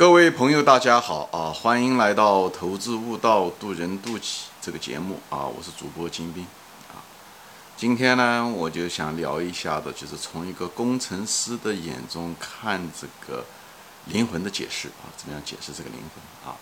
[0.00, 1.52] 各位朋友，大家好啊！
[1.52, 4.28] 欢迎来到《投资悟道，渡人渡己》
[4.58, 5.44] 这个节目啊！
[5.44, 6.42] 我是主播金兵
[6.88, 7.04] 啊。
[7.76, 13.44] 今天呢，我就想聊一下的，就是从一个工程师的眼中看这个
[14.06, 16.56] 灵魂的解释啊，怎么样解释这个灵魂啊？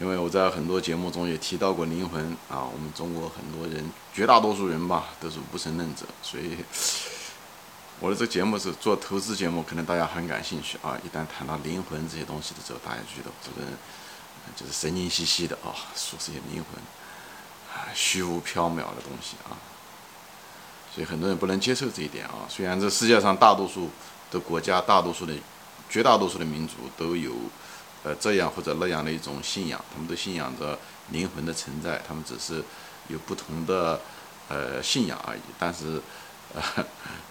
[0.00, 6.56] 因为我在很多节目中也提到过灵魂啊，我们中国很多人，绝大多数人吧，都是无神论者，所以。
[8.00, 10.96] 我的这个节目是做投资节目，可能大家很感兴趣啊。
[11.04, 13.76] 一旦谈到灵魂这些东西的时候，大家觉得这个人
[14.54, 16.80] 就是神经兮兮的啊，说这些灵魂
[17.74, 19.58] 啊，虚无缥缈的东西啊。
[20.94, 22.46] 所以很多人不能接受这一点啊。
[22.48, 23.90] 虽然这世界上大多数
[24.30, 25.34] 的国家、大多数的、
[25.90, 27.32] 绝大多数的民族都有
[28.04, 30.78] 呃这样或者那样的一种信仰，他们都信仰着
[31.10, 32.62] 灵魂的存在，他们只是
[33.08, 34.00] 有不同的
[34.48, 35.40] 呃信仰而已。
[35.58, 36.00] 但是。
[36.56, 36.84] 啊，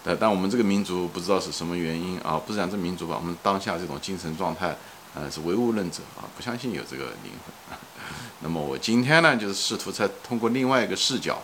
[0.04, 4.76] 但但我们这个民族不知道是什么原因啊，不是讲这民族吧，我们当下这种精神状态，
[5.14, 7.78] 呃，是唯物论者啊，不相信有这个灵魂。
[8.40, 11.42] 那么我今天呢，就是试图再通过另外一个视角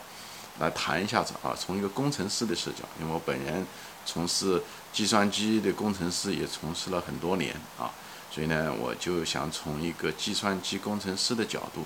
[0.61, 3.67] 来谈一下子啊，从一个工程师的视角，因为我本人
[4.07, 7.91] 从事计算机的工程师也从事了很多年啊，
[8.31, 11.85] 所以呢，我就想从一个计算机工程师的角度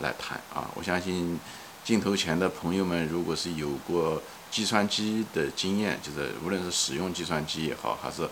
[0.00, 1.38] 来谈啊，我相信
[1.84, 4.22] 镜头前的朋友们，如果是有过。
[4.56, 8.26] 计算机的经验，就是无论是使用计算机也好，还是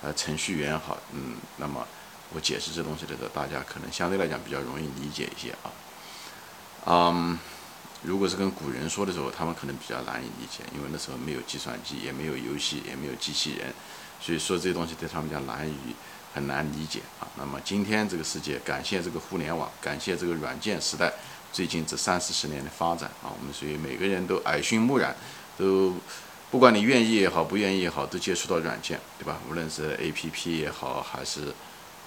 [0.00, 1.84] 呃程序员也好，嗯，那么
[2.32, 5.66] 我解释这东西的时候，大家可能相对来讲比较容易理解一些啊。
[6.86, 7.36] 嗯，
[8.02, 13.74] 如果是跟古人说的时候，他们可能比较难以理解，因为那时候没有计算机，也没有游戏，也没有机器人，
[14.20, 15.74] 所以说这些东西对他们讲难以
[16.32, 17.26] 很难理解啊。
[17.36, 21.12] 那么今天这个世界，感谢这个互联网，感谢这个软件时代，
[21.52, 25.16] 最近这三四十年的发展啊，我们所以每个人都耳熏目染。
[25.58, 25.94] 都，
[26.50, 29.38] 不管你愿意也好，不愿意也好，都接触到软件，对吧？
[29.48, 31.54] 无论是 A P P 也好，还是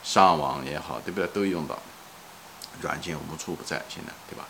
[0.04, 1.28] 上网也好，对不对？
[1.34, 1.78] 都用到
[2.82, 4.48] 软件无处不在，现在，对吧？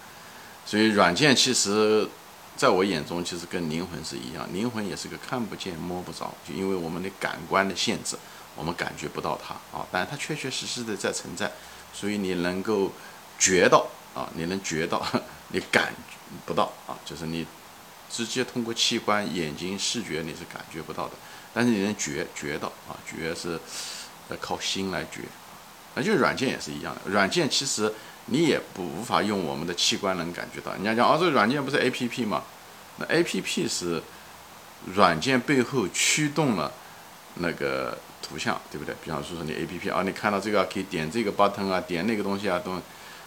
[0.66, 2.08] 所以软件其实
[2.56, 8.18] 在我眼中，其实跟灵魂是一样，灵魂也是个看不见摸不着，就因为我们的感官的限制，
[8.56, 11.52] 我们感觉不到它啊，但它确确实实的在存在，
[11.94, 12.92] 所以你能够
[13.40, 15.02] 觉到啊，你能觉到，
[15.48, 15.94] 你感
[16.46, 17.48] 不到啊，就是你。
[18.10, 21.14] 直接通过器官、眼睛、视觉你是感觉不到的，
[21.54, 23.60] 但是你能觉觉到啊，觉是
[24.30, 25.22] 呃靠心来觉，
[25.94, 27.12] 那就软件也是一样的。
[27.12, 27.94] 软件其实
[28.26, 30.74] 你也不无法用我们的器官能感觉到。
[30.74, 32.44] 人家讲啊，这个软件不是 A P P 吗？
[32.98, 34.02] 那 A P P 是
[34.96, 36.72] 软件背后驱动了
[37.36, 38.96] 那个图像，对不对？
[39.04, 42.82] 比方说说你 A P P 啊，你看到这个可以点这个 button 啊，点那个东西啊，都。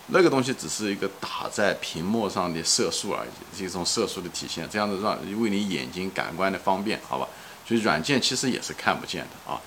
[0.09, 7.27] 那个东西只是一个打在屏幕上的色素而已，是一种色素的体现，这样子让为你眼睛感官的方便，好吧？
[7.65, 9.61] 所以软件其实也是看不见的啊，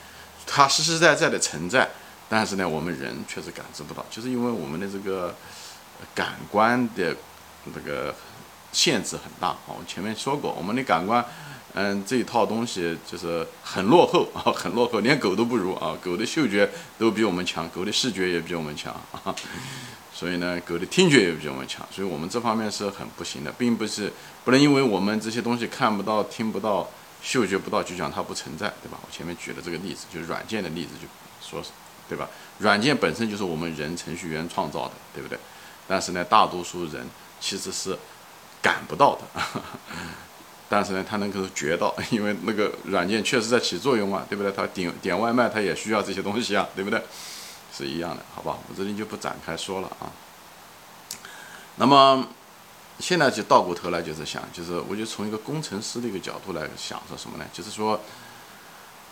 [0.45, 1.89] 它实实在在的存在，
[2.27, 5.33] 但是呢，我们人确实感知不到，就是因为我们的这个
[6.13, 7.15] 感官的
[7.73, 8.13] 这个
[8.73, 9.69] 限制很大啊。
[9.69, 11.25] 我前面说过，我们的感官，
[11.73, 16.69] 嗯，这一套东西就是很落后啊，很落后，连狗都不如啊，狗的嗅觉
[16.99, 19.33] 都比我们强，狗的视觉也比我们强啊。
[20.17, 24.09] 所以呢，狗的听觉也比我们强，所以我们这方面是很不行的，并不是
[24.45, 26.89] 不能因为我们这些东西看不到、听不到、
[27.21, 28.97] 嗅觉不到，就讲它不存在，对吧？
[29.05, 31.07] 我前面举的这个例子，就是软件的例子，就
[31.45, 31.71] 说是，
[32.07, 32.29] 对吧？
[32.59, 35.37] 软件本身就是我们人程序员创造的，对不对？
[35.85, 37.05] 但是呢，大多数人
[37.41, 37.97] 其实是
[38.61, 39.41] 感不到的，
[40.69, 44.49] 但是呢，他能够觉到，因为那个软件确实在起作用啊，对不对？
[44.53, 47.01] 他点点外卖，他也需要这些东西啊，对不对？
[47.75, 50.07] 是一样的，好吧，我这里就不展开说了啊。
[51.75, 52.25] 那么
[52.99, 57.43] 现在就倒过头来，就是想，就是我就从一个工程师的一个角度来想说什么呢？
[57.51, 57.99] 就是说，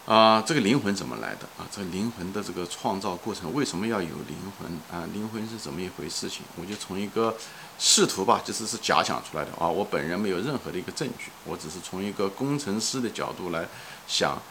[0.06, 1.68] 啊，这个灵魂怎么来的啊？
[1.70, 5.04] 这个灵魂的这个创造过程为什么要有灵魂啊？
[5.12, 6.44] 灵魂是怎么一回事情？
[6.56, 7.36] 我就从一个
[7.78, 9.68] 试图吧，就是是假想出来的啊。
[9.68, 13.68] 我本人没有任何的一个证据，我只是从一个工程师的角度来
[14.08, 14.42] 想。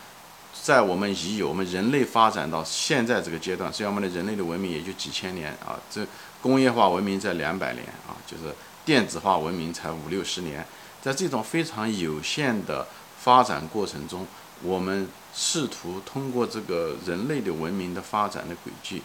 [0.53, 6.07] 在我们已有我们人类发展到现在这个阶段，虽然我们的人类的文明也就几千年啊，这
[6.41, 8.55] 工业化文明在两百年啊，就是
[8.85, 10.65] 电子化文明才五六十年，
[11.01, 12.87] 在这种非常有限的
[13.19, 14.27] 发展过程中，
[14.63, 19.03] 我们试图通过这个人类的文明的发展的轨迹，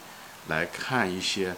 [0.48, 1.56] 来看一些，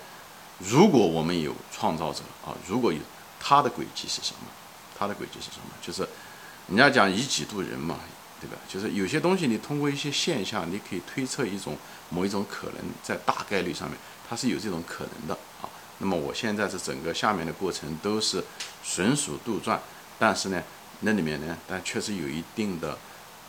[0.60, 3.00] 如果我们有创造者啊，如果有
[3.40, 4.48] 他的轨迹是什么？
[4.98, 5.74] 他的轨迹是什么？
[5.82, 6.08] 就是
[6.68, 8.00] 人家讲以己度人嘛。
[8.40, 8.58] 对吧？
[8.68, 11.78] 就是有些东西，你通过一些现象，你可以推测一种
[12.10, 13.98] 某一种可能，在大概率上面，
[14.28, 15.70] 它是有这种可能的啊。
[15.98, 18.44] 那么我现在这整个下面的过程都是
[18.84, 19.78] 纯属杜撰，
[20.18, 20.64] 但是呢，
[21.02, 22.98] 那里面呢，但确实有一定的，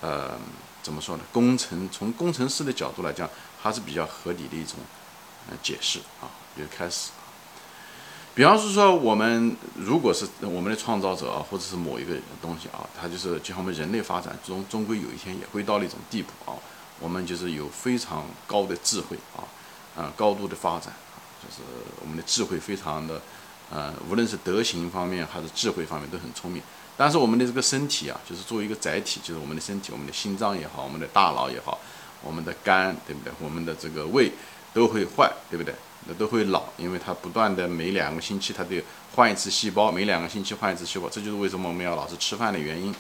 [0.01, 0.37] 呃，
[0.83, 1.23] 怎么说呢？
[1.33, 3.29] 工程从工程师的角度来讲，
[3.63, 4.77] 还是比较合理的一种
[5.49, 6.27] 呃解释啊，
[6.59, 7.11] 就开始。
[8.41, 16.57] 比方是说，我们如果是我们的创造者啊，或者是某一个东西啊，它就是就像我们人类发展终终归有一天也会到那种地步啊，
[17.01, 19.45] 我们就是有非常高的智慧啊，
[19.95, 20.91] 啊，高度的发展，
[21.43, 21.61] 就是
[22.01, 23.21] 我们的智慧非常的，
[23.71, 26.63] 呃，无论是德行方面还是智慧方面都很聪明。
[26.97, 31.79] 但是我们的这个身体啊，就是作为一个载体，就是我们的身体，我们的心脏也好，我们的大脑也好，
[32.23, 33.31] 我们的肝，对不对？
[33.39, 34.33] 我们的这个胃
[34.73, 35.75] 都会坏，对不对？
[36.07, 38.83] 那都会老，因为它不断的每两个星期它得
[39.15, 42.95] 换一次细胞，每两个星期换一次细胞，这就是为什么我们要老是吃饭的原因。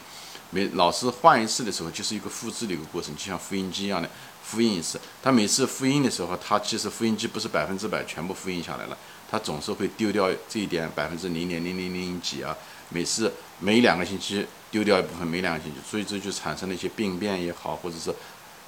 [0.52, 4.10] 每老是换一次的时候，就是一个复制的一个过程，就像复印机一样的
[4.42, 5.00] 复印一次。
[5.22, 8.98] 它每次复印的时候，它其实复印机不是百分之百全部复印下来了，
[9.30, 12.56] 它总是会丢掉这一点百分之零点零零零几啊。
[12.88, 18.12] 每次每两个星期丢掉一部分，每两个星期，所以这就产生了一些病变也好，或者是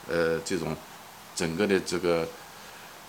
[0.09, 0.77] 呃这种
[1.35, 2.27] 整个的这个。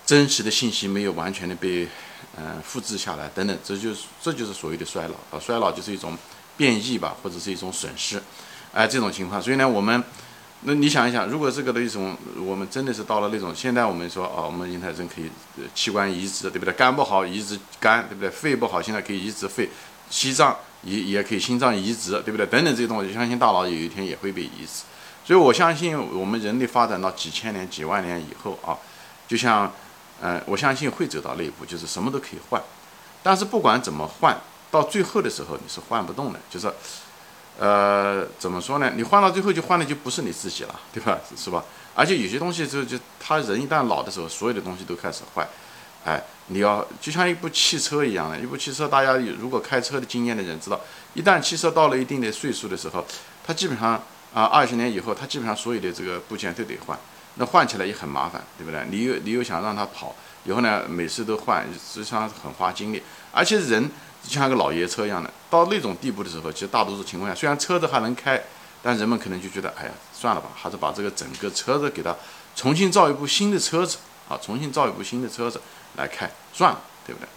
[0.06, 1.88] 真实的信息没有完全的被，
[2.36, 6.18] 嗯，复制下来等等，这就是这就是所谓的衰老啊，衰老就是一种
[6.58, 8.22] 变异吧，或者是一种损失，
[8.74, 10.04] 哎，这种情况，所以呢，我们，
[10.64, 15.32] 那你想一想，如果这个的一种，我们真的是到了那种，现在我们说哦，我们婴台症可以
[15.74, 16.74] 器官移植，对不对？
[16.74, 18.30] 肝不好移植肝，对不对？
[18.30, 19.70] 肺不好现在可以移植肺，
[20.10, 22.46] 心脏也也可以心脏移植，对不对？
[22.48, 24.84] 等等这些东西，相信大脑有一天也会被移植，
[25.26, 28.76] 所以我相信我们人类发展到几千年、几万年以后啊，
[29.28, 29.72] 就像。
[30.22, 32.62] 嗯，我相信会走到那一步，就是什么都可以换。
[33.22, 34.40] 但是不管怎么换，
[34.72, 36.40] 到最后的时候你是换不动的。
[36.50, 36.72] 就是，
[37.60, 38.92] 呃，怎么说呢？
[38.96, 41.20] 你换到最后就换的就不是你自己了，对吧？
[41.36, 41.64] 是吧？
[41.96, 45.48] 而且有些东西就就他人一旦老的时候，所有的东西都开始坏。
[46.06, 50.80] 哎，你要就像一部汽车一样的，一部汽车，大家如果开车的经验的人知道，
[51.14, 53.06] 一旦汽车到了一定的岁数的时候，
[53.46, 53.92] 它基本上
[54.34, 57.00] 啊，二十年以后，它基本上所有的这个部件都得换。
[57.36, 58.86] 那换起来也很麻烦，对不对？
[58.90, 60.16] 你又你又想让它跑，
[60.46, 63.02] 以后呢，每次都换，实际上很花精力。
[63.32, 63.90] 而且人
[64.24, 68.42] 就像个老爷车一样的，到那种地步的时候，其实大多数情况下，虽然车子还能开，
[68.82, 72.16] 但人们可能就觉得，哎呀，算了吧，还是把这个整个车子给它
[72.56, 73.98] 重新造一部新的车子
[74.30, 75.60] 啊，重新造一部新的车子
[75.98, 77.28] 来开，算了，对不对？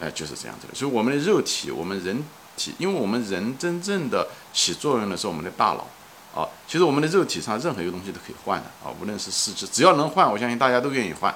[0.00, 0.74] 哎，就是这样子的。
[0.74, 2.24] 所以我们的肉体，我们人
[2.56, 5.86] 体，因为我们人真正的起作用的是我们的大脑。
[6.34, 11.32] 啊，其实我们的肉体上任何一个东西都可以换的啊，无论是四肢，只要能换，我相信大家都愿意换，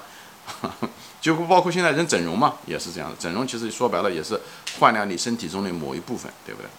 [1.21, 3.15] 就不包括现在人整容嘛，也是这样的。
[3.17, 4.37] 整容其实说白了也是
[4.77, 6.69] 换掉你身体中的某一部分，对不对？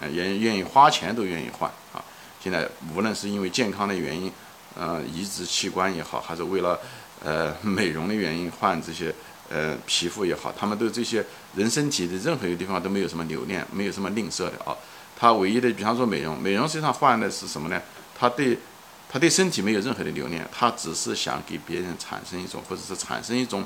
[0.00, 2.02] 呃，愿愿意花钱都愿意换啊。
[2.42, 4.32] 现在无论是因为健康的原因，
[4.76, 6.78] 呃，移植器官也好，还是为了
[7.24, 9.14] 呃美容的原因换这些
[9.48, 14.74] 呃皮肤也好，他们对这些人身体的任何一个地方都没有什么留恋，没有什么吝啬的啊。
[15.20, 17.82] 他唯一的，比方说美容，美容实际上换的是什么呢？
[18.16, 18.56] 他对，
[19.10, 23.64] 他对身体没有任何的留恋，他只是想给别人产生一种，或者是产生一种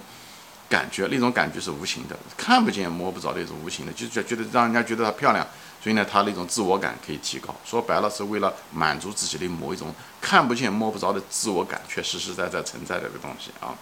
[0.66, 5.46] 感觉，那种感觉是无形的，看不见摸不着那种无形的，就觉觉得让人家觉得她漂亮，
[5.82, 7.54] 所以呢，他那种自我感可以提高。
[7.66, 13.76] 说白了，是为了满足自己的某一种看不见摸不着的自我感，却实实在在存在的个东西啊，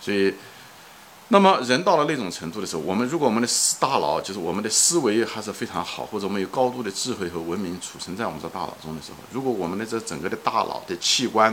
[0.00, 0.32] 所以。
[1.28, 3.48] 那么人到了那种程度的时候，我们如果我们的
[3.80, 11.50] 大脑就是我们的思维还是非常好，或者我们有高度的智慧和文明储存在我们的大脑中的时候，如果我们的这整个的大脑的器官，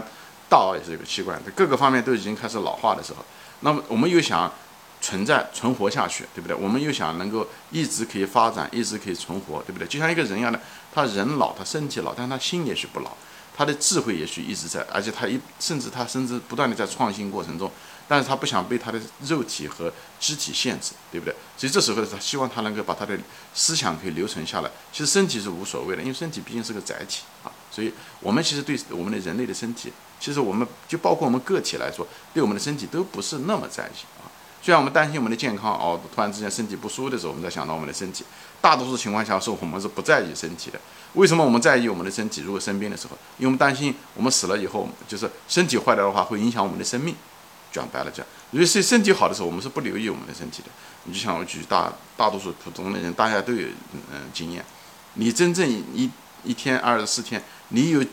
[0.49, 3.23] 大脑也是一个器官，各个方面都已经开始老化的时候，
[3.61, 4.51] 那么我们又想
[4.99, 6.53] 存在存活下去，对不对？
[6.53, 9.87] 我们又想能够一直可以发展，一直可以存活，对不对？
[9.87, 10.59] 就像一个人一样的，
[10.93, 13.11] 他人老，他身体老，但他心也许不老，
[13.55, 17.71] 他的智慧也许一直在，而且他一甚至他甚至不断的在创新过程中。
[18.09, 21.35] 但是他不想被他的肉体和肢体限制，对不对？
[21.55, 23.15] 所以这时候他希望他能够把他的
[23.53, 24.71] 思想可以留存下来。
[24.91, 27.51] 其实身体是无所谓的，因为身体毕竟是个载体啊。
[27.69, 34.25] 所以我们其实对我们的人类的身体，其实我们就包括我们个体来说，对我们的身体都不是那么在意啊。
[34.61, 38.25] 虽然我们担心我们的健康哦，突然之间身体不舒服的时候，我们在想到我们的身体。
[38.59, 40.77] 大多数情况下是我们是不在意身体的。
[41.13, 42.41] 为什么我们在意我们的身体？
[42.41, 47.15] 如果生病的时候，因为我们担心我们死了以后，就是身体坏掉的话，会影响我们的生命。
[47.71, 50.69] 讲白了讲，如果是身体好的时候，我们是不留意我们的身体的。
[51.05, 53.67] 你就像我举大大多数普通的人，大家都有
[54.11, 54.63] 嗯经验。
[55.13, 56.09] 你真正一
[56.43, 58.03] 一天二十四天，你有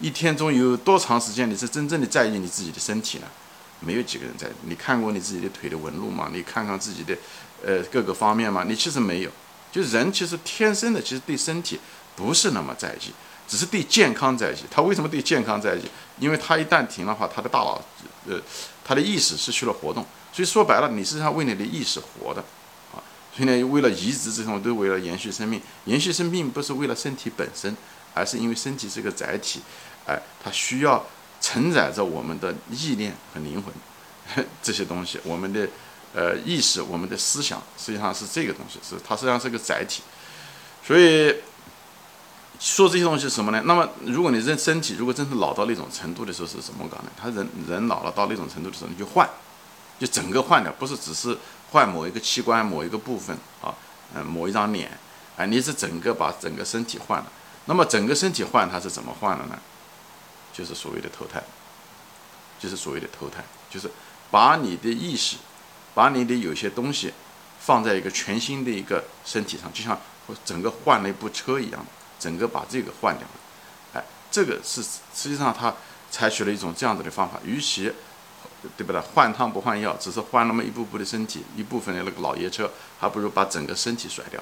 [0.00, 3.26] 一天中有多长时间你是真正的在意你自己的身体呢？
[3.80, 4.50] 没有几个人在意。
[4.62, 6.30] 你看过你自己的腿的纹路吗？
[6.32, 7.16] 你看看自己的
[7.64, 8.64] 呃各个方面吗？
[8.66, 9.30] 你其实没有。
[9.70, 11.80] 就人其实天生的其实对身体
[12.14, 13.12] 不是那么在意，
[13.52, 14.56] 只是对健康在意。
[14.70, 15.82] 他为什么对健康在意？
[16.18, 17.78] 因为他一旦停的话，他的大脑
[18.26, 18.40] 呃。
[18.84, 22.42] 他的意识失去了活动，所以说白了，你实际上为你的意识活的，
[22.92, 22.98] 啊，
[23.32, 25.62] 所以呢，为了移植这种，都为了延续生命。
[25.84, 27.76] 延续生命不是为了身体本身，
[28.12, 29.60] 而是因为身体是个载体，
[30.04, 31.06] 哎，它需要
[31.40, 33.72] 承载着我们的意念和灵魂
[34.60, 35.68] 这些东西，我们的
[36.12, 40.02] 呃意识、我们的思想，实际上是这个东西，是它实际上是个载体。
[40.84, 41.32] 所以
[42.62, 43.60] 说这些东西是什么呢？
[43.64, 47.10] 那么如果你人身体如果真是老到那种程度的时候，是怎么搞呢？
[47.20, 49.28] 他人人老了到那种程度的时候，你就换，
[49.98, 51.36] 就整个换掉，不是只是
[51.72, 53.74] 换某一个器官、某一个部分啊，
[54.14, 54.96] 嗯，某一张脸，
[55.36, 57.26] 哎，你是整个把整个身体换了。
[57.64, 59.58] 那么整个身体换，它是怎么换的呢？
[60.52, 61.42] 就是所谓的投胎，
[62.60, 63.90] 就是所谓的投胎，就是
[64.30, 65.36] 把你的意识，
[65.94, 67.12] 把你的有些东西
[67.58, 69.98] 放在一个全新的一个身体上，就像
[70.44, 71.84] 整个换了一部车一样，
[72.22, 74.00] 整个把这个换掉了。
[74.00, 75.74] 哎，这个是实际上他
[76.08, 77.92] 采取了一种这样子的方法，与其
[78.76, 79.00] 对不对？
[79.00, 84.40] 换汤不换药，只是换那么一步步的身体，一部分的那个老爷车，还不如把整个身体甩掉，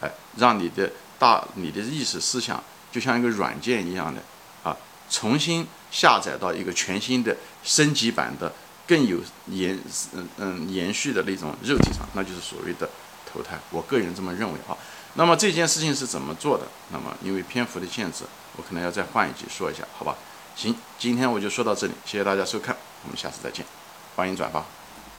[0.00, 4.22] 哎，让你的大你的意识思想就像一个软件一样的
[4.64, 4.74] 啊。
[5.10, 8.50] 重新下载到一个全新的升级版的、
[8.86, 9.18] 更有
[9.48, 9.78] 延
[10.14, 12.88] 嗯嗯延续的那种肉体上，那就是所谓的
[13.30, 13.58] 投胎。
[13.70, 14.72] 我个人这么认为啊。
[15.18, 16.64] 那么这件事情是怎么做的？
[16.92, 18.22] 那么因为篇幅的限制，
[18.56, 20.14] 我可能要再换一集说一下，好吧？
[20.54, 23.66] 行，今天我就说到这里，谢谢大家收看，我们下次再见，
[24.14, 24.77] 欢迎转发。